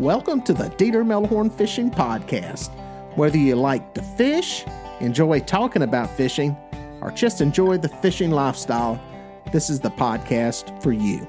[0.00, 2.70] Welcome to the Dieter Melhorn Fishing Podcast.
[3.16, 4.64] Whether you like to fish,
[5.00, 6.56] enjoy talking about fishing,
[7.02, 8.98] or just enjoy the fishing lifestyle,
[9.52, 11.28] this is the podcast for you.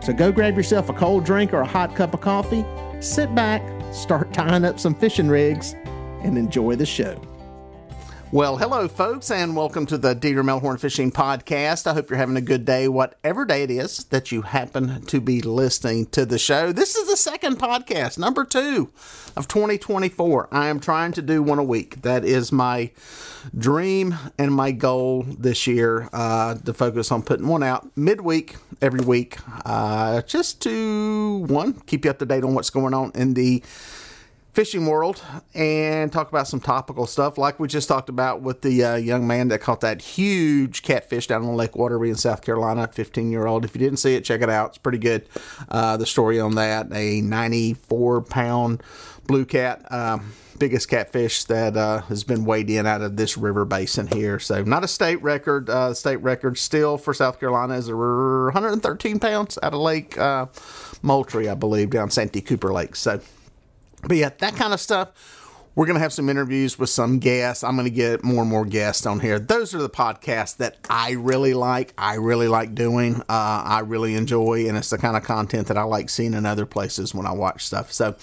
[0.00, 2.64] So go grab yourself a cold drink or a hot cup of coffee,
[3.00, 3.62] sit back,
[3.92, 5.74] start tying up some fishing rigs,
[6.22, 7.20] and enjoy the show.
[8.32, 11.86] Well, hello, folks, and welcome to the Dieter Melhorn Fishing Podcast.
[11.86, 15.20] I hope you're having a good day, whatever day it is that you happen to
[15.20, 16.72] be listening to the show.
[16.72, 18.90] This is the second podcast, number two
[19.36, 20.48] of 2024.
[20.50, 22.02] I am trying to do one a week.
[22.02, 22.90] That is my
[23.56, 29.04] dream and my goal this year uh, to focus on putting one out midweek every
[29.04, 33.34] week, uh, just to one keep you up to date on what's going on in
[33.34, 33.62] the
[34.56, 38.82] fishing world and talk about some topical stuff like we just talked about with the
[38.82, 42.88] uh, young man that caught that huge catfish down on Lake Wateree in South Carolina,
[42.90, 43.66] 15 year old.
[43.66, 44.70] If you didn't see it, check it out.
[44.70, 45.28] It's pretty good.
[45.68, 48.82] Uh, the story on that a 94 pound
[49.26, 49.92] blue cat.
[49.92, 54.38] Um, biggest catfish that uh, has been weighed in out of this river basin here.
[54.38, 55.68] So not a state record.
[55.68, 60.46] Uh, state record still for South Carolina is 113 pounds out of Lake uh,
[61.02, 62.96] Moultrie, I believe, down Santee Cooper Lake.
[62.96, 63.20] So
[64.06, 65.42] but yeah, that kind of stuff.
[65.74, 67.62] We're going to have some interviews with some guests.
[67.62, 69.38] I'm going to get more and more guests on here.
[69.38, 71.92] Those are the podcasts that I really like.
[71.98, 73.16] I really like doing.
[73.20, 76.46] Uh, I really enjoy, and it's the kind of content that I like seeing in
[76.46, 77.92] other places when I watch stuff.
[77.92, 78.16] So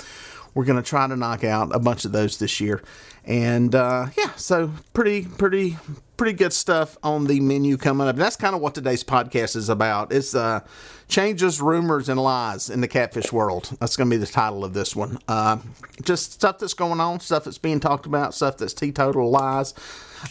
[0.55, 2.81] we're going to try to knock out a bunch of those this year.
[3.25, 5.77] And uh, yeah, so pretty, pretty,
[6.17, 8.17] pretty good stuff on the menu coming up.
[8.17, 10.11] That's kind of what today's podcast is about.
[10.11, 10.59] It's uh,
[11.07, 13.75] changes, rumors, and lies in the catfish world.
[13.79, 15.19] That's going to be the title of this one.
[15.27, 15.57] Uh,
[16.01, 19.73] just stuff that's going on, stuff that's being talked about, stuff that's teetotal lies.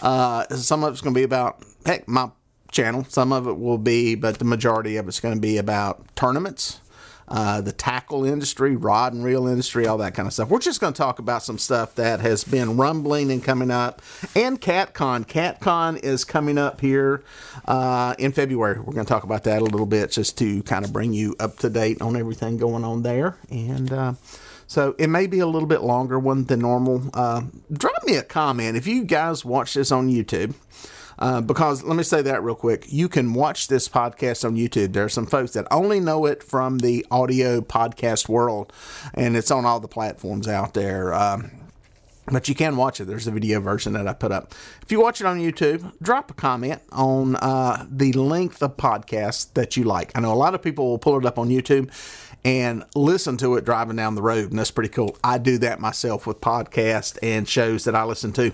[0.03, 2.31] Uh, some of it's going to be about heck my
[2.71, 3.05] channel.
[3.09, 6.81] Some of it will be, but the majority of it's going to be about tournaments
[7.29, 10.49] uh, the tackle industry, rod and reel industry, all that kind of stuff.
[10.49, 14.03] We're just going to talk about some stuff that has been rumbling and coming up.
[14.35, 15.27] And CatCon.
[15.27, 17.23] CatCon is coming up here
[17.67, 18.79] uh, in February.
[18.79, 21.35] We're going to talk about that a little bit just to kind of bring you
[21.41, 23.37] up to date on everything going on there.
[23.51, 24.15] And uh,
[24.67, 27.03] so it may be a little bit longer one than normal.
[27.15, 30.55] Uh, drop me a comment if you guys watch this on YouTube.
[31.23, 32.85] Uh, because let me say that real quick.
[32.89, 34.93] You can watch this podcast on YouTube.
[34.93, 38.73] There are some folks that only know it from the audio podcast world,
[39.15, 41.15] and it's on all the platforms out there.
[41.15, 41.53] Um,
[42.27, 43.05] but you can watch it.
[43.05, 44.53] There's a video version that I put up.
[44.83, 49.55] If you watch it on YouTube, drop a comment on uh, the length of podcast
[49.55, 50.11] that you like.
[50.17, 51.89] I know a lot of people will pull it up on YouTube
[52.45, 55.17] and listen to it driving down the road, and that's pretty cool.
[55.23, 58.51] I do that myself with podcasts and shows that I listen to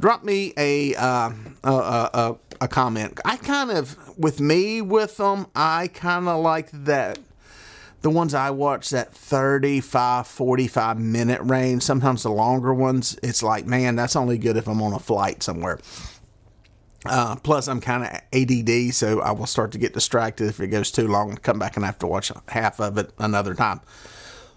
[0.00, 1.30] drop me a, uh,
[1.64, 3.18] a, a, a comment.
[3.24, 7.18] I kind of, with me with them, I kind of like that.
[8.02, 13.66] The ones I watch that 35, 45 minute range, sometimes the longer ones, it's like,
[13.66, 15.80] man, that's only good if I'm on a flight somewhere.
[17.04, 20.68] Uh, plus, I'm kind of ADD, so I will start to get distracted if it
[20.68, 21.36] goes too long.
[21.36, 23.80] Come back and have to watch half of it another time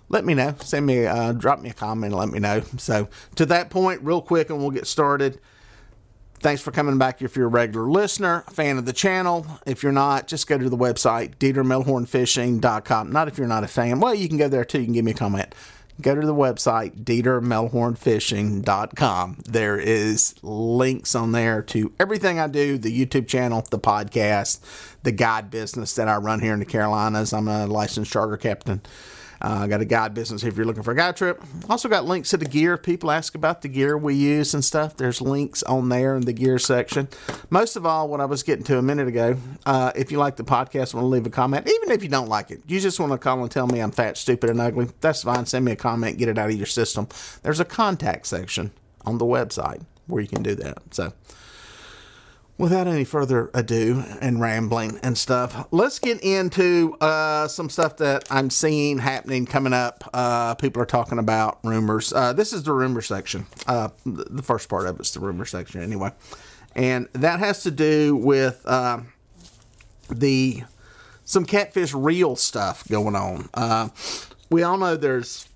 [0.10, 0.56] let me know.
[0.60, 2.62] Send me, uh, drop me a comment, let me know.
[2.78, 5.40] So, to that point, real quick, and we'll get started.
[6.42, 9.46] Thanks for coming back if you're a regular listener, fan of the channel.
[9.66, 13.12] If you're not, just go to the website, DieterMelhornFishing.com.
[13.12, 14.00] Not if you're not a fan.
[14.00, 14.80] Well, you can go there too.
[14.80, 15.54] You can give me a comment.
[16.02, 19.38] Go to the website, DieterMelhornFishing.com.
[19.46, 24.62] There is links on there to everything I do, the YouTube channel, the podcast,
[25.04, 27.34] the guide business that I run here in the Carolinas.
[27.34, 28.82] I'm a licensed charter captain
[29.42, 31.42] uh, I got a guide business if you're looking for a guide trip.
[31.70, 32.78] Also got links to the gear.
[32.78, 34.98] People ask about the gear we use and stuff.
[34.98, 37.08] There's links on there in the gear section.
[37.50, 40.36] Most of all, what I was getting to a minute ago, uh, if you like
[40.36, 43.00] the podcast, want to leave a comment, even if you don't like it, you just
[43.00, 44.90] want to call and tell me I'm fat, stupid, and ugly.
[45.00, 45.46] That's fine.
[45.46, 47.08] Send me a comment, get it out of your system.
[47.44, 48.72] There's a contact section
[49.06, 50.94] on the website where you can do that.
[50.94, 51.14] So
[52.60, 58.26] without any further ado and rambling and stuff, let's get into uh, some stuff that
[58.30, 60.08] I'm seeing happening coming up.
[60.14, 62.14] Uh, people are talking about rumors.
[62.14, 63.48] Uh, this is the rumor section.
[63.66, 66.12] Uh, the first part of it's the rumor section, anyway.
[66.76, 69.00] And that has to do with uh,
[70.12, 70.64] the
[71.24, 73.50] some catfish reel stuff going on.
[73.54, 73.90] Uh,
[74.50, 75.48] we all know there's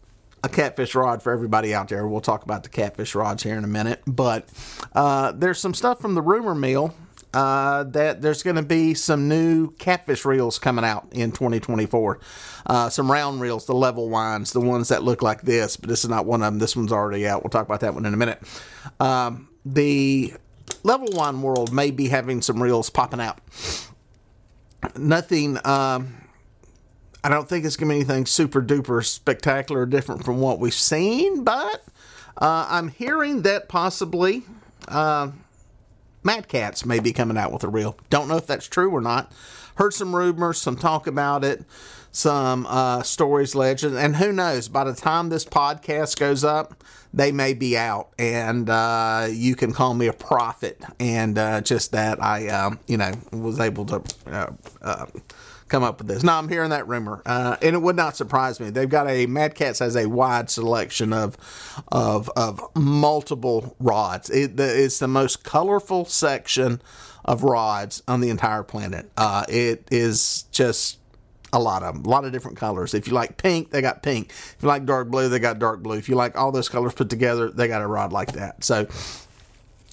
[0.43, 2.05] a catfish rod for everybody out there.
[2.05, 4.01] We'll talk about the catfish rods here in a minute.
[4.05, 4.49] But
[4.93, 6.93] uh, there's some stuff from the rumor mill
[7.33, 12.19] uh, that there's going to be some new catfish reels coming out in 2024.
[12.65, 16.03] Uh, some round reels, the level winds, the ones that look like this, but this
[16.03, 16.59] is not one of them.
[16.59, 17.43] This one's already out.
[17.43, 18.41] We'll talk about that one in a minute.
[18.99, 20.33] Um, the
[20.83, 23.39] level wind world may be having some reels popping out.
[24.97, 25.57] Nothing.
[25.65, 26.22] Um,
[27.23, 30.59] I don't think it's going to be anything super duper spectacular or different from what
[30.59, 31.83] we've seen, but
[32.37, 34.43] uh, I'm hearing that possibly
[34.89, 35.31] uh,
[36.23, 37.97] Mad Cats may be coming out with a reel.
[38.09, 39.31] Don't know if that's true or not.
[39.75, 41.63] Heard some rumors, some talk about it,
[42.11, 44.67] some uh, stories, legends, and who knows?
[44.67, 46.83] By the time this podcast goes up,
[47.13, 50.81] they may be out, and uh, you can call me a prophet.
[50.99, 55.05] And uh, just that I, um, you know, was able to uh, uh,
[55.73, 56.21] come up with this.
[56.21, 58.69] Now I'm hearing that rumor, uh, and it would not surprise me.
[58.69, 61.35] They've got a Mad Catz has a wide selection of
[61.91, 64.29] of of multiple rods.
[64.29, 66.79] It, it's the most colorful section
[67.25, 69.09] of rods on the entire planet.
[69.17, 70.99] Uh, it is just
[71.51, 72.93] a lot of them, a lot of different colors.
[72.93, 74.29] If you like pink, they got pink.
[74.29, 75.97] If you like dark blue, they got dark blue.
[75.97, 78.63] If you like all those colors put together, they got a rod like that.
[78.63, 78.87] So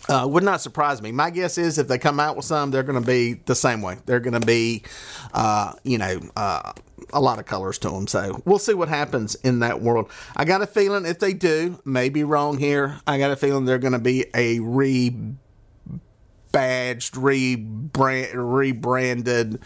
[0.08, 1.12] uh, would not surprise me.
[1.12, 3.82] My guess is if they come out with some, they're going to be the same
[3.82, 3.98] way.
[4.06, 4.82] They're going to be,
[5.32, 6.72] uh, you know, uh,
[7.12, 8.06] a lot of colors to them.
[8.06, 10.10] So we'll see what happens in that world.
[10.36, 13.00] I got a feeling if they do, maybe wrong here.
[13.06, 15.36] I got a feeling they're going to be a rebadged,
[16.52, 19.60] rebrand, rebranded,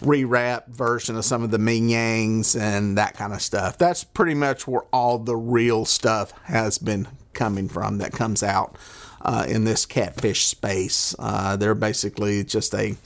[0.00, 3.78] rewrapped version of some of the Ming Yangs and that kind of stuff.
[3.78, 8.76] That's pretty much where all the reel stuff has been coming from that comes out
[9.24, 11.14] uh, in this catfish space.
[11.18, 12.96] Uh, they're basically just a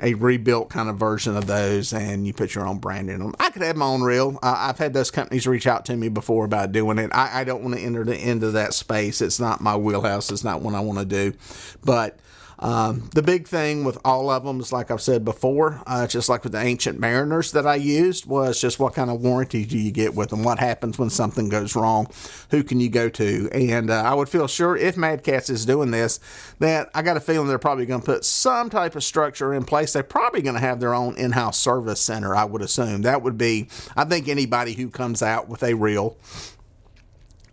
[0.00, 3.34] a rebuilt kind of version of those, and you put your own brand in them.
[3.38, 4.38] I could have my own reel.
[4.42, 7.10] Uh, I've had those companies reach out to me before about doing it.
[7.14, 9.20] I, I don't want to enter the, into that space.
[9.20, 10.32] It's not my wheelhouse.
[10.32, 11.36] It's not what I want to do.
[11.84, 12.18] But
[12.62, 16.28] um, the big thing with all of them is, like I've said before, uh, just
[16.28, 19.76] like with the Ancient Mariners that I used, was just what kind of warranty do
[19.76, 20.44] you get with them?
[20.44, 22.06] What happens when something goes wrong?
[22.50, 23.48] Who can you go to?
[23.52, 26.20] And uh, I would feel sure if Mad Catz is doing this,
[26.60, 29.64] that I got a feeling they're probably going to put some type of structure in
[29.64, 29.92] place.
[29.92, 33.02] They're probably going to have their own in house service center, I would assume.
[33.02, 36.16] That would be, I think, anybody who comes out with a reel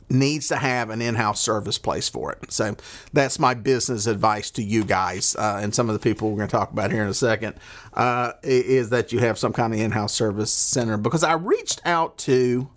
[0.09, 2.51] needs to have an in-house service place for it.
[2.51, 2.75] So
[3.13, 6.49] that's my business advice to you guys uh, and some of the people we're going
[6.49, 7.55] to talk about here in a second
[7.93, 12.17] uh, is that you have some kind of in-house service center because I reached out
[12.19, 12.69] to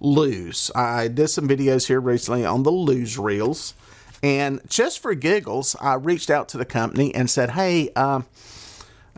[0.00, 0.70] Lew's.
[0.74, 3.74] I did some videos here recently on the Lew's reels
[4.22, 8.26] and just for giggles, I reached out to the company and said, "Hey, um,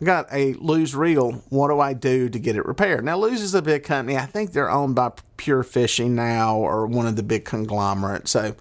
[0.01, 1.45] I got a Lew's reel.
[1.51, 3.05] What do I do to get it repaired?
[3.05, 4.19] Now, Lew's is a big company.
[4.19, 8.33] I think they're owned by Pure Fishing now or one of the big conglomerates.
[8.33, 8.57] So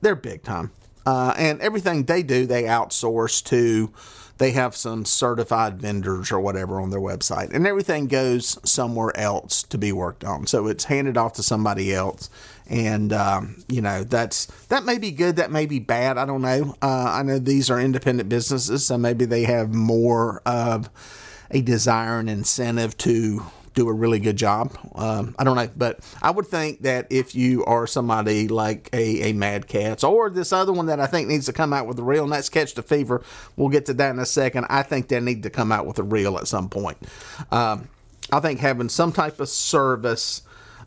[0.00, 0.72] they're big time.
[1.06, 3.92] Uh, and everything they do, they outsource to,
[4.38, 7.54] they have some certified vendors or whatever on their website.
[7.54, 10.46] And everything goes somewhere else to be worked on.
[10.46, 12.28] So it's handed off to somebody else
[12.68, 16.42] and um, you know that's that may be good that may be bad i don't
[16.42, 16.74] know.
[16.82, 20.90] Uh, i know these are independent businesses so maybe they have more of
[21.50, 23.42] a desire and incentive to
[23.74, 24.76] do a really good job.
[24.94, 29.30] Um, i don't know but i would think that if you are somebody like a,
[29.30, 31.98] a mad catz or this other one that i think needs to come out with
[31.98, 33.22] a reel and that's catch the fever.
[33.56, 34.66] We'll get to that in a second.
[34.68, 36.98] I think they need to come out with a reel at some point.
[37.50, 37.88] Um,
[38.30, 40.42] i think having some type of service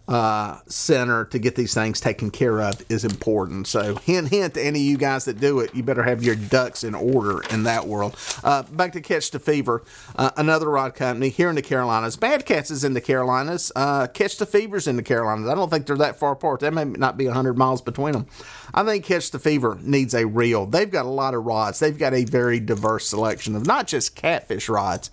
[0.08, 3.68] uh, center to get these things taken care of is important.
[3.68, 6.36] So, hint, hint to any of you guys that do it, you better have your
[6.36, 8.18] ducks in order in that world.
[8.44, 9.84] Uh, back to Catch the Fever,
[10.16, 12.20] uh, another rod company here in the Carolinas.
[12.20, 13.72] Mad Catz is in the Carolinas.
[13.76, 15.50] Uh, Catch the Fever's in the Carolinas.
[15.50, 16.60] I don't think they're that far apart.
[16.62, 18.26] That may not be 100 miles between them.
[18.74, 20.66] I think Catch the Fever needs a reel.
[20.66, 21.80] They've got a lot of rods.
[21.80, 25.10] They've got a very diverse selection of not just catfish rods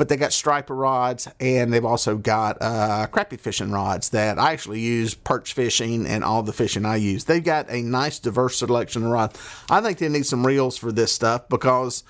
[0.00, 4.52] but they got striper rods and they've also got uh, crappie fishing rods that I
[4.52, 7.24] actually use perch fishing and all the fishing I use.
[7.24, 9.38] They've got a nice diverse selection of rods.
[9.68, 12.02] I think they need some reels for this stuff because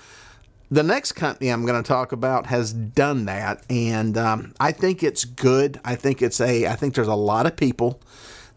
[0.69, 5.03] the next company I'm going to talk about has done that, and um, I think
[5.03, 5.77] it's good.
[5.83, 6.67] I think it's a.
[6.67, 7.99] I think there's a lot of people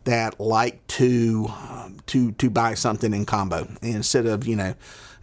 [0.05, 4.75] that like to um, to to buy something in combo instead of you know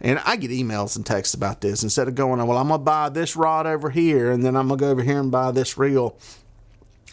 [0.02, 3.08] and I get emails and texts about this instead of going, well, I'm to buy
[3.08, 6.18] this rod over here and then I'm to go over here and buy this reel.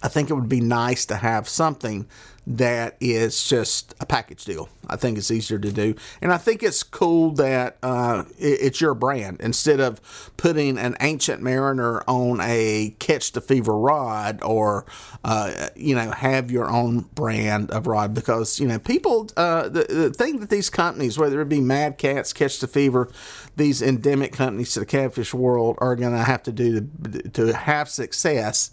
[0.01, 2.07] I think it would be nice to have something
[2.49, 4.69] that is just a package deal.
[4.87, 5.93] I think it's easier to do.
[6.19, 10.01] And I think it's cool that uh, it, it's your brand instead of
[10.35, 14.87] putting an ancient mariner on a catch the fever rod or,
[15.23, 19.83] uh, you know, have your own brand of rod because, you know, people, uh, the,
[19.83, 23.11] the thing that these companies, whether it be Mad Catz, Catch the Fever,
[23.57, 27.53] these endemic companies to the catfish world are going to have to do to, to
[27.53, 28.71] have success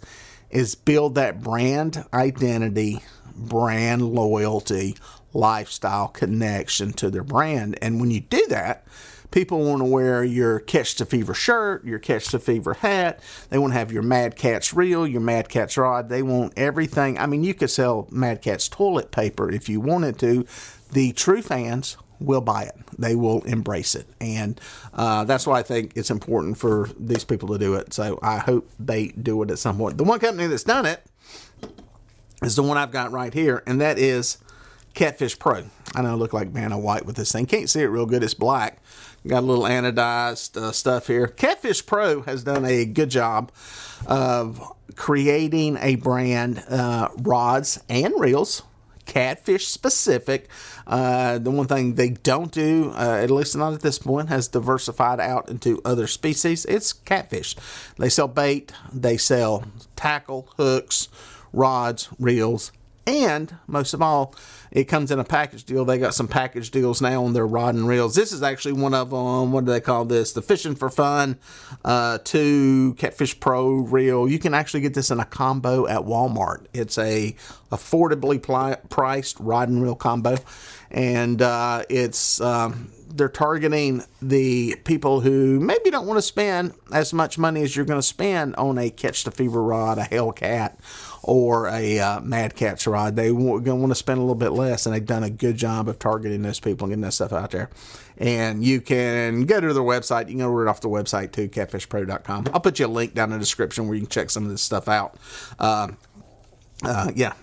[0.49, 3.03] is build that brand identity
[3.37, 4.95] brand loyalty,
[5.33, 7.77] lifestyle connection to their brand.
[7.81, 8.85] And when you do that,
[9.31, 13.19] People want to wear your Catch the Fever shirt, your Catch the Fever hat.
[13.49, 16.07] They want to have your Mad Catz reel, your Mad Catz rod.
[16.07, 17.17] They want everything.
[17.17, 20.45] I mean, you could sell Mad Catz toilet paper if you wanted to.
[20.93, 22.75] The true fans will buy it.
[22.97, 24.59] They will embrace it, and
[24.93, 27.93] uh, that's why I think it's important for these people to do it.
[27.93, 29.97] So I hope they do it at some point.
[29.97, 31.03] The one company that's done it
[32.41, 34.37] is the one I've got right here, and that is
[34.93, 35.65] Catfish Pro.
[35.95, 37.45] I know I look like Vanna White with this thing.
[37.45, 38.23] Can't see it real good.
[38.23, 38.81] It's black.
[39.25, 41.27] Got a little anodized uh, stuff here.
[41.27, 43.51] Catfish Pro has done a good job
[44.05, 44.61] of
[44.95, 48.63] creating a brand, uh, rods and reels
[49.07, 50.47] catfish specific.
[50.85, 54.47] Uh, the one thing they don't do, uh, at least not at this point, has
[54.47, 56.65] diversified out into other species.
[56.65, 57.55] It's catfish.
[57.97, 59.63] They sell bait, they sell
[59.95, 61.07] tackle, hooks,
[61.53, 62.71] rods, reels,
[63.07, 64.35] and most of all,
[64.69, 65.85] it comes in a package deal.
[65.85, 68.15] They got some package deals now on their rod and reels.
[68.15, 69.53] This is actually one of them.
[69.53, 70.33] What do they call this?
[70.33, 71.39] The Fishing for Fun
[71.85, 74.27] uh, 2 Catfish Pro reel.
[74.27, 76.65] You can actually get this in a combo at Walmart.
[76.73, 77.33] It's a
[77.71, 80.35] affordably pli- priced rod and reel combo,
[80.91, 82.41] and uh, it's.
[82.41, 87.75] Um, they're targeting the people who maybe don't want to spend as much money as
[87.75, 90.77] you're going to spend on a catch the fever rod, a Hellcat,
[91.27, 93.15] or a uh, Mad Catz rod.
[93.17, 95.57] They going to want to spend a little bit less, and they've done a good
[95.57, 97.69] job of targeting those people and getting that stuff out there.
[98.17, 100.29] And you can go to their website.
[100.29, 102.45] You can order it off the website too, catfishpro.com.
[102.53, 104.49] I'll put you a link down in the description where you can check some of
[104.49, 105.17] this stuff out.
[105.59, 105.89] Uh,
[106.83, 107.33] uh, yeah,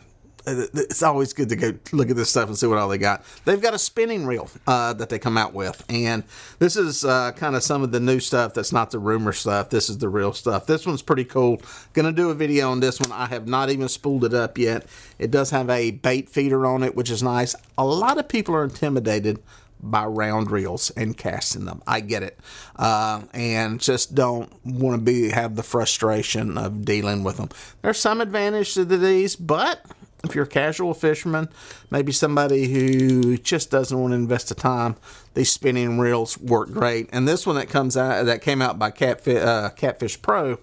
[0.47, 3.25] it's always good to go look at this stuff and see what all they got.
[3.45, 6.25] They've got a spinning reel uh, that they come out with, and
[6.59, 9.71] this is uh, kind of some of the new stuff that's not the rumor stuff.
[9.71, 10.67] This is the real stuff.
[10.67, 11.63] This one's pretty cool.
[11.93, 13.13] Gonna do a video on this one.
[13.13, 14.87] I have not even spooled it up yet.
[15.19, 17.55] It does have a bait feeder on it, which is nice.
[17.79, 19.43] A lot of people are intimidated
[19.81, 21.83] by round reels and casting them.
[21.87, 22.39] I get it,
[22.77, 27.51] uh, and just don't want to be have the frustration of dealing with them.
[27.83, 29.85] There's some advantage to these, but
[30.25, 31.49] if you're a casual fisherman,
[31.91, 34.97] maybe somebody who just doesn't want to invest the time,
[35.35, 37.09] these spinning reels work great.
[37.13, 40.59] And this one that comes out that came out by Catfish, uh, Catfish Pro,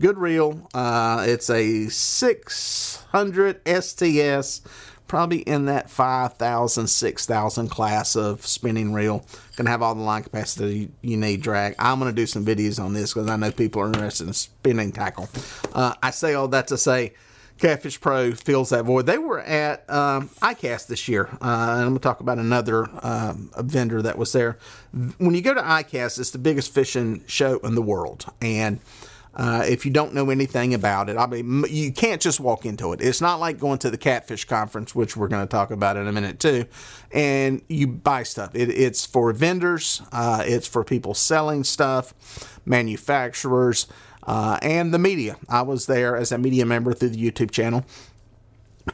[0.00, 0.68] good reel.
[0.74, 4.62] Uh, it's a 600 STS,
[5.06, 9.24] probably in that 5,000, 6,000 class of spinning reel.
[9.56, 11.74] Gonna have all the line capacity you need drag.
[11.78, 14.92] I'm gonna do some videos on this because I know people are interested in spinning
[14.92, 15.28] tackle.
[15.74, 17.14] Uh, I say all that to say
[17.60, 19.06] Catfish Pro fills that void.
[19.06, 22.88] They were at um, ICAST this year, uh, and I'm going to talk about another
[23.02, 24.58] um, vendor that was there.
[25.18, 28.80] When you go to ICAST, it's the biggest fishing show in the world, and
[29.34, 32.92] uh, if you don't know anything about it, I mean, you can't just walk into
[32.92, 33.00] it.
[33.00, 36.08] It's not like going to the Catfish Conference, which we're going to talk about in
[36.08, 36.64] a minute too,
[37.12, 38.54] and you buy stuff.
[38.54, 43.86] It, it's for vendors, uh, it's for people selling stuff, manufacturers
[44.24, 45.36] uh, and the media.
[45.48, 47.84] I was there as a media member through the YouTube channel.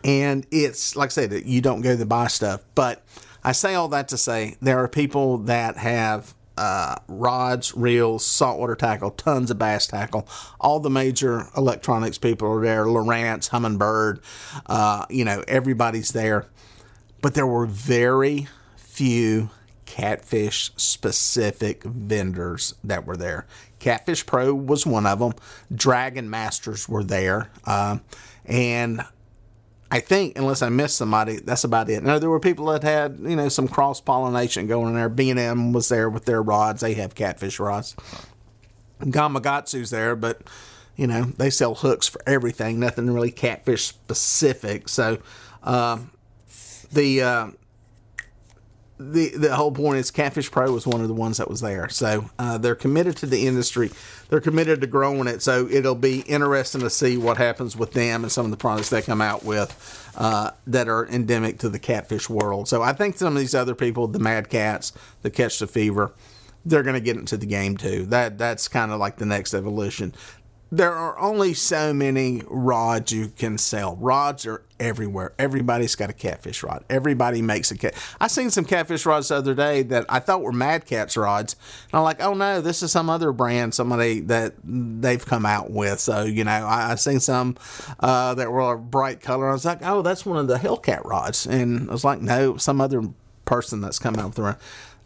[0.04, 2.62] And it's, like I said, you don't go to buy stuff.
[2.75, 3.04] But
[3.45, 8.75] I say all that to say there are people that have uh, rods, reels, saltwater
[8.75, 10.28] tackle, tons of bass tackle.
[10.61, 12.85] All the major electronics people are there.
[12.87, 14.23] Lowrance, Humminbird,
[14.66, 16.47] uh, you know, everybody's there.
[17.23, 19.50] But there were very few
[19.87, 23.47] catfish specific vendors that were there.
[23.78, 25.33] Catfish Pro was one of them.
[25.75, 27.50] Dragon Masters were there.
[27.64, 27.99] Uh,
[28.45, 29.02] and
[29.90, 32.02] I think, unless I missed somebody, that's about it.
[32.02, 35.09] Now, there were people that had, you know, some cross pollination going in there.
[35.09, 36.81] B&M was there with their rods.
[36.81, 37.95] They have catfish rods.
[39.00, 40.43] Gamakatsu's there, but,
[40.97, 42.81] you know, they sell hooks for everything.
[42.81, 44.88] Nothing really catfish specific.
[44.88, 45.19] So,
[45.62, 45.99] uh,
[46.93, 47.23] the...
[47.23, 47.47] Uh,
[48.98, 51.88] the the whole point is Catfish Pro was one of the ones that was there.
[51.88, 53.90] So uh, they're committed to the industry.
[54.28, 55.42] They're committed to growing it.
[55.42, 58.90] So it'll be interesting to see what happens with them and some of the products
[58.90, 62.68] they come out with uh, that are endemic to the catfish world.
[62.68, 66.12] So I think some of these other people, the Mad Catz, the Catch the Fever,
[66.64, 68.06] they're going to get into the game too.
[68.06, 70.14] That that's kind of like the next evolution
[70.70, 73.94] there are only so many rods you can sell.
[73.96, 75.32] Rods are everywhere.
[75.38, 76.85] Everybody's got a catfish rod.
[76.90, 77.94] Everybody makes a cat.
[78.20, 81.54] I seen some catfish rods the other day that I thought were Mad Catz rods.
[81.85, 85.70] And I'm like, oh no, this is some other brand, somebody that they've come out
[85.70, 86.00] with.
[86.00, 87.56] So you know, I, I seen some
[88.00, 89.49] uh, that were a bright color.
[89.49, 91.46] I was like, oh, that's one of the Hellcat rods.
[91.46, 93.02] And I was like, no, some other
[93.44, 94.42] person that's come out with the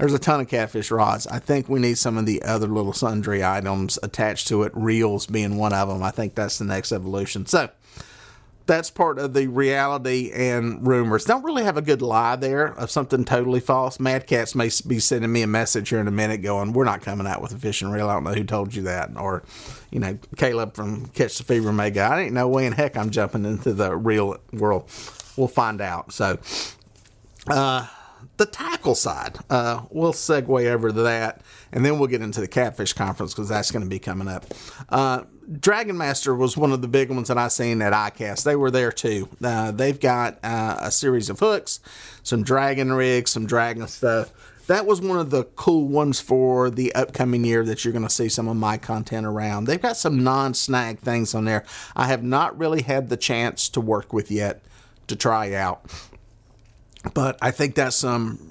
[0.01, 1.27] there's a ton of catfish rods.
[1.27, 5.27] I think we need some of the other little sundry items attached to it, reels
[5.27, 6.03] being one of them.
[6.03, 7.45] I think that's the next evolution.
[7.47, 7.69] So,
[8.65, 11.25] that's part of the reality and rumors.
[11.25, 13.99] Don't really have a good lie there of something totally false.
[13.99, 17.03] Mad Catz may be sending me a message here in a minute going, We're not
[17.03, 18.09] coming out with a fishing reel.
[18.09, 19.11] I don't know who told you that.
[19.17, 19.43] Or,
[19.91, 22.97] you know, Caleb from Catch the Fever may go, I ain't no way in heck
[22.97, 24.89] I'm jumping into the reel world.
[25.37, 26.13] We'll find out.
[26.13, 26.39] So,
[27.49, 27.87] uh,
[28.41, 31.43] the tackle side, uh, we'll segue over to that
[31.73, 34.47] and then we'll get into the catfish conference because that's going to be coming up.
[34.89, 35.25] Uh,
[35.61, 38.45] Dragon Master was one of the big ones that I seen at ICAST.
[38.45, 39.29] They were there too.
[39.45, 41.81] Uh, they've got uh, a series of hooks,
[42.23, 44.33] some dragon rigs, some dragon stuff.
[44.69, 48.11] That was one of the cool ones for the upcoming year that you're going to
[48.11, 49.65] see some of my content around.
[49.65, 53.69] They've got some non snag things on there I have not really had the chance
[53.71, 54.63] to work with yet
[55.09, 55.85] to try out.
[57.15, 58.51] But I think that's some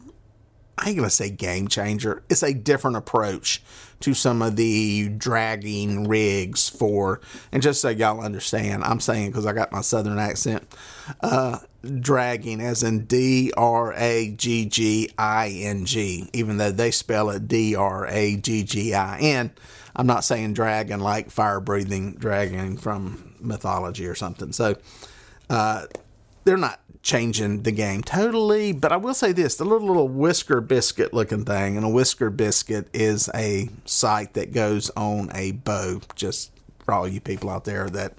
[0.80, 2.24] I ain't gonna say game changer.
[2.30, 3.62] It's a different approach
[4.00, 7.20] to some of the dragging rigs for,
[7.52, 10.74] and just so y'all understand, I'm saying because I got my southern accent,
[11.20, 11.60] uh,
[12.00, 17.30] dragging as in D R A G G I N G, even though they spell
[17.30, 19.52] it D R A G G I N.
[19.98, 24.54] I'm not saying dragon like fire breathing dragon from mythology or something.
[24.54, 24.78] So,
[25.50, 25.88] uh,
[26.46, 28.72] they're not changing the game totally.
[28.72, 32.30] But I will say this the little, little whisker biscuit looking thing, and a whisker
[32.30, 36.52] biscuit is a sight that goes on a bow, just
[36.84, 38.14] for all you people out there that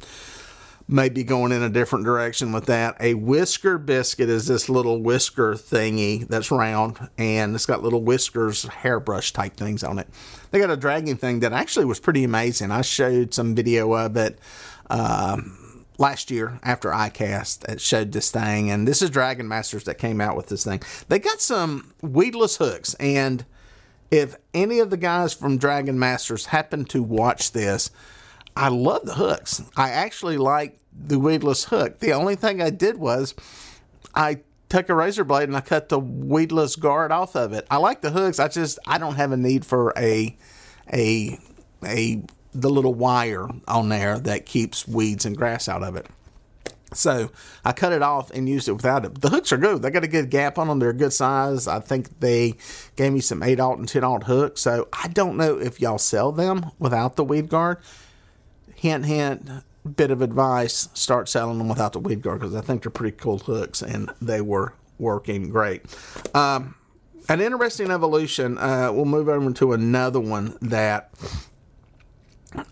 [0.91, 2.97] may be going in a different direction with that.
[2.99, 8.65] A whisker biscuit is this little whisker thingy that's round and it's got little whiskers,
[8.65, 10.09] hairbrush type things on it.
[10.51, 12.73] They got a dragging thing that actually was pretty amazing.
[12.73, 14.39] I showed some video of it.
[14.89, 15.70] Um,
[16.01, 19.99] last year after ICAST that uh, showed this thing, and this is Dragon Masters that
[19.99, 20.83] came out with this thing.
[21.09, 23.45] They got some weedless hooks, and
[24.11, 27.91] if any of the guys from Dragon Masters happen to watch this,
[28.57, 29.63] I love the hooks.
[29.77, 32.01] I actually like the weedless hook.
[32.01, 33.35] The only thing I did was
[34.15, 37.67] I took a razor blade and I cut the weedless guard off of it.
[37.71, 38.39] I like the hooks.
[38.39, 40.37] I just I don't have a need for a
[40.93, 41.39] a
[41.85, 46.07] a the little wire on there that keeps weeds and grass out of it.
[46.93, 47.31] So
[47.65, 49.21] I cut it off and used it without it.
[49.21, 49.83] The hooks are good.
[49.83, 50.81] They got a good gap on them.
[50.81, 51.69] They're a good size.
[51.69, 52.55] I think they
[52.97, 54.61] gave me some 8 aught and 10 aught hooks.
[54.61, 57.79] So I don't know if y'all sell them without the weed guard.
[58.75, 59.49] Hint, hint,
[59.97, 63.17] bit of advice start selling them without the weed guard because I think they're pretty
[63.17, 65.83] cool hooks and they were working great.
[66.35, 66.75] Um,
[67.29, 68.59] an interesting evolution.
[68.59, 71.11] Uh, we'll move over to another one that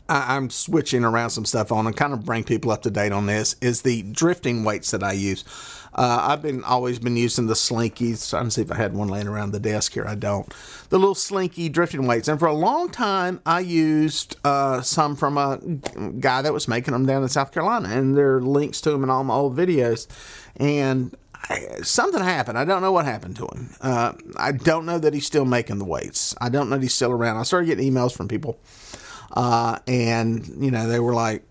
[0.08, 3.12] I, am switching around some stuff on and kind of bring people up to date
[3.12, 5.44] on this is the drifting weights that I use.
[5.94, 8.30] Uh, I've been always been using the slinkies.
[8.30, 10.06] To see if I had one laying around the desk here.
[10.06, 10.52] I don't.
[10.90, 15.38] The little slinky drifting weights, and for a long time I used uh, some from
[15.38, 15.58] a
[16.20, 19.02] guy that was making them down in South Carolina, and there are links to them
[19.02, 20.06] in all my old videos.
[20.56, 22.58] And I, something happened.
[22.58, 23.70] I don't know what happened to him.
[23.80, 26.34] Uh, I don't know that he's still making the weights.
[26.40, 27.38] I don't know that he's still around.
[27.38, 28.58] I started getting emails from people
[29.32, 31.44] uh, and, you know, they were like,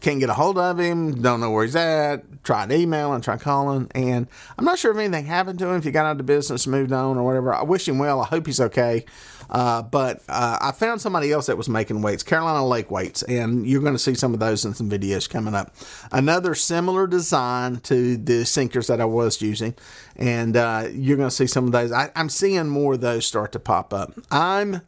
[0.00, 3.90] can't get a hold of him, don't know where he's at, tried emailing, tried calling,
[3.94, 4.26] and
[4.58, 6.92] I'm not sure if anything happened to him, if he got out of business, moved
[6.92, 7.54] on, or whatever.
[7.54, 8.20] I wish him well.
[8.20, 9.04] I hope he's okay.
[9.48, 13.66] Uh, but uh, I found somebody else that was making weights, Carolina Lake weights, and
[13.66, 15.74] you're going to see some of those in some videos coming up.
[16.10, 19.74] Another similar design to the sinkers that I was using,
[20.16, 21.92] and uh, you're going to see some of those.
[21.92, 24.14] I, I'm seeing more of those start to pop up.
[24.30, 24.80] I'm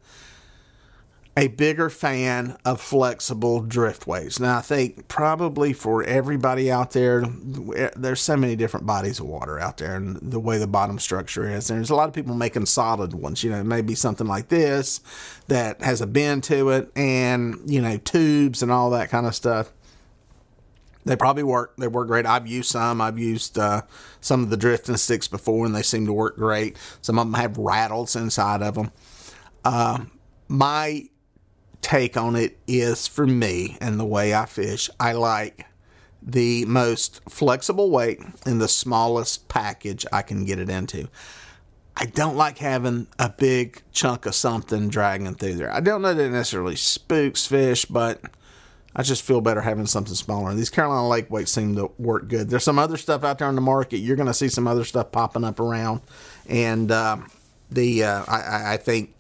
[1.37, 4.39] a bigger fan of flexible drift weights.
[4.39, 7.23] Now, I think probably for everybody out there,
[7.97, 11.49] there's so many different bodies of water out there and the way the bottom structure
[11.49, 11.67] is.
[11.67, 15.01] There's a lot of people making solid ones, you know, maybe something like this
[15.49, 19.35] that has a bend to it and, you know, tubes and all that kind of
[19.35, 19.73] stuff.
[21.05, 21.77] They probably work.
[21.77, 22.27] They work great.
[22.27, 23.01] I've used some.
[23.01, 23.83] I've used uh,
[24.21, 26.79] some of the drifting sticks before, and they seem to work great.
[27.03, 28.91] Some of them have rattles inside of them.
[29.67, 30.05] Uh,
[30.49, 31.09] my
[31.85, 35.67] take on it is for me and the way I fish, I like
[36.23, 41.09] the most flexible weight in the smallest package I can get it into.
[41.95, 45.71] I don't like having a big chunk of something dragging through there.
[45.71, 48.23] I don't know that it necessarily spooks fish, but
[48.97, 50.55] I just feel better having something smaller.
[50.55, 52.49] These Carolina Lake weights seem to work good.
[52.49, 53.99] There's some other stuff out there on the market.
[53.99, 56.01] You're going to see some other stuff popping up around,
[56.49, 57.19] and uh,
[57.71, 59.15] the uh, I, I, think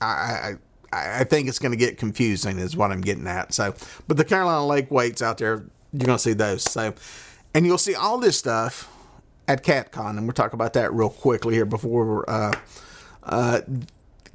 [0.00, 0.54] I, I
[0.92, 3.54] I think it's going to get confusing, is what I'm getting at.
[3.54, 3.74] So,
[4.08, 6.62] but the Carolina Lake weights out there, you're going to see those.
[6.62, 6.94] So,
[7.54, 8.90] and you'll see all this stuff
[9.48, 12.52] at CatCon, and we'll talk about that real quickly here before uh,
[13.22, 13.60] uh,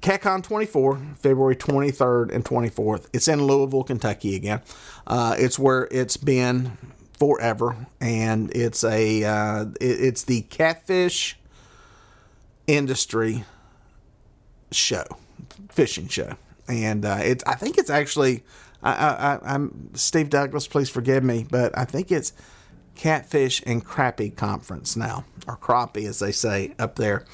[0.01, 3.07] CatCon 24, February 23rd and 24th.
[3.13, 4.61] It's in Louisville, Kentucky again.
[5.05, 6.77] Uh, it's where it's been
[7.19, 11.37] forever, and it's a uh, it, it's the catfish
[12.67, 13.43] industry
[14.71, 15.05] show,
[15.69, 16.35] fishing show,
[16.67, 18.43] and uh, it's I think it's actually
[18.83, 20.67] I, I, I'm Steve Douglas.
[20.67, 22.33] Please forgive me, but I think it's
[22.95, 27.25] Catfish and Crappie Conference now, or Crappie as they say up there.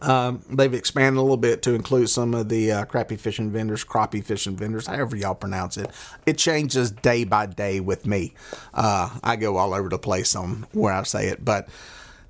[0.00, 3.84] Um, they've expanded a little bit to include some of the uh, crappie fishing vendors,
[3.84, 5.90] crappie fishing vendors, however y'all pronounce it.
[6.24, 8.34] It changes day by day with me.
[8.72, 11.68] Uh, I go all over the place on where I say it, but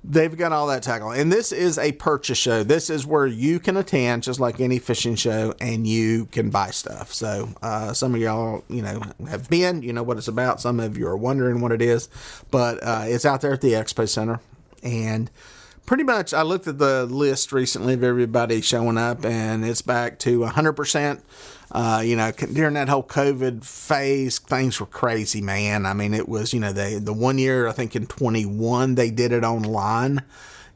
[0.03, 1.11] they've got all that tackle.
[1.11, 2.63] And this is a purchase show.
[2.63, 6.71] This is where you can attend, just like any fishing show, and you can buy
[6.71, 7.13] stuff.
[7.13, 10.61] So uh, some of y'all, you know, have been, you know what it's about.
[10.61, 12.09] Some of you are wondering what it is,
[12.51, 14.39] but uh, it's out there at the Expo Center,
[14.83, 15.29] and
[15.89, 20.19] pretty much I looked at the list recently of everybody showing up, and it's back
[20.19, 21.21] to 100%.
[21.71, 25.87] Uh, you know, during that whole COVID phase, things were crazy, man.
[25.87, 29.09] I mean, it was, you know, they, the one year, I think in 21, they
[29.09, 30.21] did it online.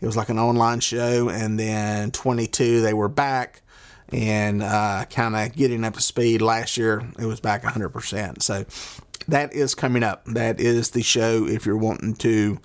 [0.02, 1.30] It was like an online show.
[1.30, 3.62] And then 22, they were back
[4.10, 6.42] and uh, kind of getting up to speed.
[6.42, 8.42] Last year, it was back 100%.
[8.42, 8.66] So
[9.28, 10.26] that is coming up.
[10.26, 12.58] That is the show if you're wanting to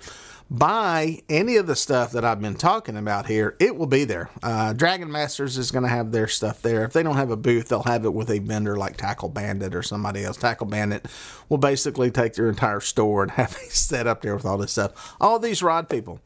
[0.51, 4.31] buy any of the stuff that I've been talking about here, it will be there.
[4.43, 6.85] Uh, Dragon Masters is going to have their stuff there.
[6.85, 9.75] If they don't have a booth, they'll have it with a vendor like Tackle Bandit
[9.75, 10.39] or somebody else.
[10.39, 11.07] Tackle Bandit
[11.49, 14.73] will basically take their entire store and have it set up there with all this
[14.73, 15.17] stuff.
[15.21, 16.21] All these rod people.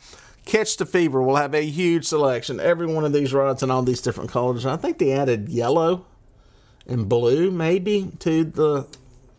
[0.45, 2.59] Catch the Fever will have a huge selection.
[2.59, 4.67] Every one of these rods in all these different colors.
[4.67, 6.05] I think they added yellow
[6.87, 8.87] and blue maybe to the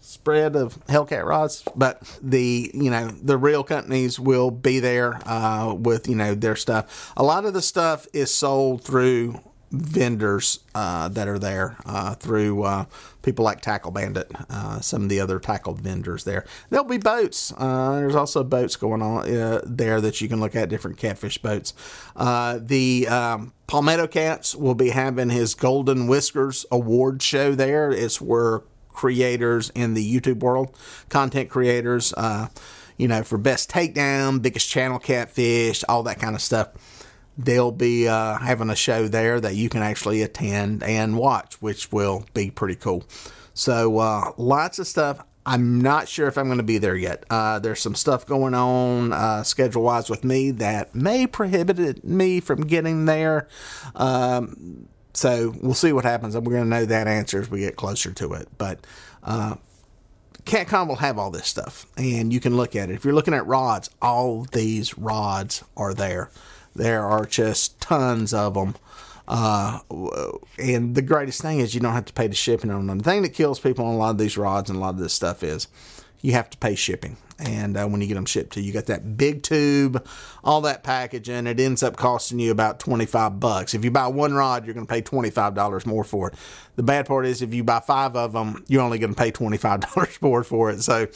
[0.04, 5.74] spread of Hellcat rods, but the you know the real companies will be there uh,
[5.74, 7.14] with you know their stuff.
[7.18, 9.40] A lot of the stuff is sold through
[9.72, 12.86] vendors uh, that are there uh, through uh,
[13.24, 16.46] people like Tackle Bandit, uh, some of the other tackle vendors there.
[16.70, 17.52] There'll be boats.
[17.58, 21.40] Uh, there's also boats going on uh, there that you can look at, different catfish
[21.40, 21.74] boats.
[22.16, 27.92] the um, Palmetto Cats will be having his Golden Whiskers Award show there.
[27.92, 28.62] It's where
[28.94, 30.76] creators in the YouTube world,
[31.10, 32.48] content creators, uh,
[32.98, 36.70] you know, for best takedown, biggest channel catfish, all that kind of stuff.
[37.38, 41.92] They'll be uh, having a show there that you can actually attend and watch, which
[41.92, 43.04] will be pretty cool.
[43.54, 45.24] So, uh, lots of stuff.
[45.46, 47.26] I'm not sure if I'm going to be there yet.
[47.30, 52.40] Uh, there's some stuff going on uh, schedule wise with me that may prohibit me
[52.40, 53.48] from getting there.
[53.96, 57.60] Um, so we'll see what happens, and we're going to know that answer as we
[57.60, 58.48] get closer to it.
[58.58, 58.86] But
[59.24, 59.56] uh,
[60.46, 62.96] CatCon will have all this stuff, and you can look at it.
[62.96, 66.32] If you're looking at rods, all these rods are there.
[66.76, 68.76] There are just tons of them.
[69.28, 69.80] Uh,
[70.60, 72.98] and the greatest thing is you don't have to pay the shipping on them.
[72.98, 74.98] The thing that kills people on a lot of these rods and a lot of
[74.98, 75.68] this stuff is
[76.24, 77.18] you have to pay shipping.
[77.38, 80.08] And uh, when you get them shipped to you got that big tube
[80.44, 83.74] all that packaging it ends up costing you about 25 bucks.
[83.74, 86.36] If you buy one rod you're going to pay $25 more for it.
[86.76, 89.32] The bad part is if you buy five of them you're only going to pay
[89.32, 90.82] $25 more for it.
[90.82, 91.08] So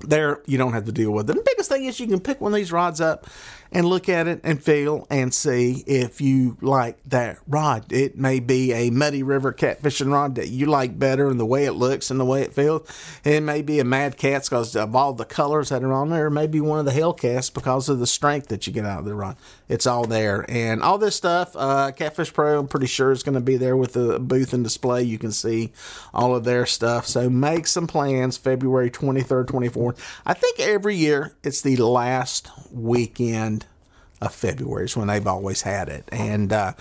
[0.00, 1.34] there you don't have to deal with it.
[1.34, 3.26] The biggest thing is you can pick one of these rods up
[3.72, 7.92] and look at it and feel and see if you like that rod.
[7.92, 11.64] It may be a Muddy River catfishing rod that you like better and the way
[11.64, 12.88] it looks and the way it feels.
[13.24, 16.28] It may be a Mad Catz because of all the colors that are on there.
[16.28, 19.00] It may be one of the Hellcats because of the strength that you get out
[19.00, 19.36] of the rod.
[19.68, 20.46] It's all there.
[20.48, 23.76] And all this stuff, uh, Catfish Pro, I'm pretty sure is going to be there
[23.76, 25.02] with the booth and display.
[25.02, 25.72] You can see
[26.14, 27.06] all of their stuff.
[27.06, 29.98] So make some plans February 23rd, 24th.
[30.24, 33.66] I think every year it's the last weekend
[34.20, 36.08] of February is when they've always had it.
[36.10, 36.72] And uh,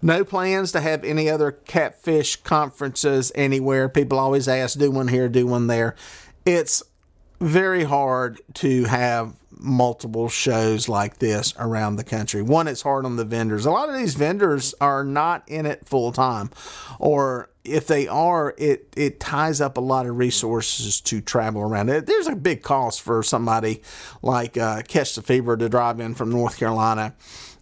[0.00, 3.88] no plans to have any other catfish conferences anywhere.
[3.88, 5.94] People always ask, do one here, do one there.
[6.44, 6.82] It's
[7.40, 12.42] very hard to have multiple shows like this around the country.
[12.42, 13.64] One, it's hard on the vendors.
[13.64, 16.50] A lot of these vendors are not in it full time,
[16.98, 21.86] or if they are, it it ties up a lot of resources to travel around.
[21.86, 23.82] There's a big cost for somebody
[24.20, 27.14] like uh, Catch the Fever to drive in from North Carolina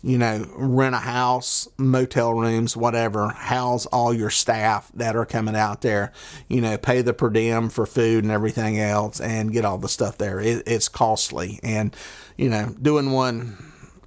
[0.03, 5.55] you know, rent a house, motel rooms, whatever, house all your staff that are coming
[5.55, 6.13] out there,
[6.49, 9.89] you know, pay the per diem for food and everything else and get all the
[9.89, 10.41] stuff there.
[10.41, 11.61] It, it's costly.
[11.63, 11.95] And,
[12.39, 13.59] you know, doing one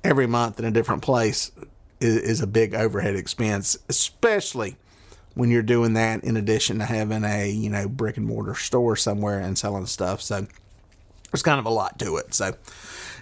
[0.03, 1.51] every month in a different place
[1.99, 4.77] is, is a big overhead expense, especially
[5.35, 8.95] when you're doing that in addition to having a, you know, brick and mortar store
[8.95, 10.21] somewhere and selling stuff.
[10.21, 10.47] So
[11.31, 12.33] there's kind of a lot to it.
[12.33, 12.53] So,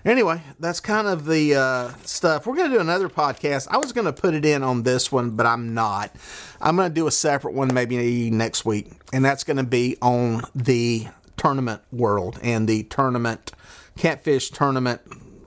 [0.04, 2.48] Anyway, that's kind of the uh, stuff.
[2.48, 3.68] We're to do another podcast.
[3.70, 6.16] I was to put it in on this one, but I'm not.
[6.60, 11.08] I'm to do a separate one maybe next week, and that's to be on the
[11.38, 13.52] tournament world and the tournament
[13.96, 15.02] catfish tournament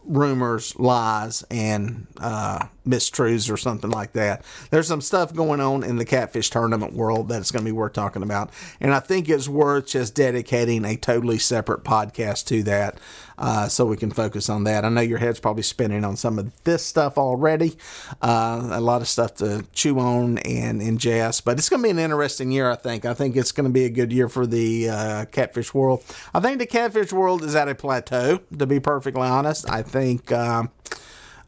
[0.04, 4.44] rumors, lies, and uh, mistruths or something like that.
[4.70, 7.92] There's some stuff going on in the catfish tournament world that's going to be worth
[7.92, 8.50] talking about.
[8.80, 12.98] And I think it's worth just dedicating a totally separate podcast to that
[13.38, 14.84] uh, so we can focus on that.
[14.84, 17.76] I know your head's probably spinning on some of this stuff already,
[18.22, 21.90] uh, a lot of stuff to chew on and ingest, but it's going to be
[21.90, 23.04] an interesting year, I think.
[23.04, 26.04] I think it's going to be a good year for the uh, catfish world.
[26.32, 29.68] I think the catfish world is at a plateau, to be perfectly honest.
[29.70, 30.30] I think.
[30.30, 30.70] Um,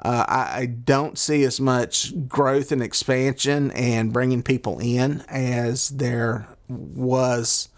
[0.06, 5.88] uh, I, I, don't see as much growth and expansion and bringing people in as
[5.88, 7.68] there was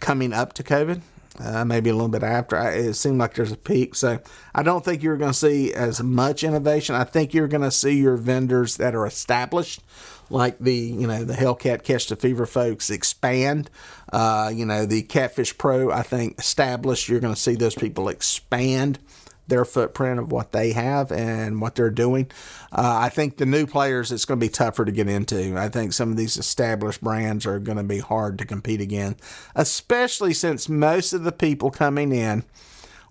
[0.00, 1.02] coming up to COVID.
[1.38, 2.56] Uh, maybe a little bit after.
[2.56, 3.94] I, it seemed like there's a peak.
[3.94, 4.20] So
[4.54, 6.94] I don't think you're going to see as much innovation.
[6.94, 9.82] I think you're going to see your vendors that are established,
[10.30, 13.68] like the you know the Hellcat Catch the Fever folks, expand.
[14.12, 15.90] Uh, you know the Catfish Pro.
[15.90, 17.08] I think established.
[17.08, 19.00] You're going to see those people expand
[19.46, 22.30] their footprint of what they have and what they're doing.
[22.72, 25.56] Uh, I think the new players, it's going to be tougher to get into.
[25.56, 29.16] I think some of these established brands are going to be hard to compete again,
[29.54, 32.44] especially since most of the people coming in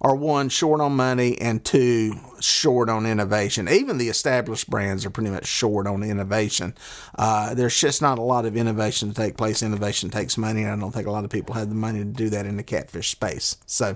[0.04, 3.70] are one short on money and two short on innovation.
[3.70, 6.76] Even the established brands are pretty much short on innovation.
[7.18, 9.64] Uh, there's just not a lot of innovation to take place.
[9.64, 12.06] Innovation takes money, and I don't think a lot of people have the money to
[12.06, 13.56] do that in the catfish space.
[13.66, 13.96] So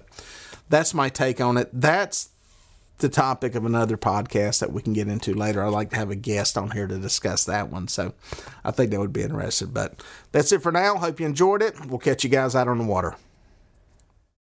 [0.69, 1.69] that's my take on it.
[1.73, 2.29] That's
[2.99, 5.63] the topic of another podcast that we can get into later.
[5.63, 7.87] I'd like to have a guest on here to discuss that one.
[7.87, 8.13] So
[8.65, 9.69] I think that would be interesting.
[9.69, 10.01] But
[10.31, 10.95] that's it for now.
[10.97, 11.85] Hope you enjoyed it.
[11.85, 13.15] We'll catch you guys out on the water.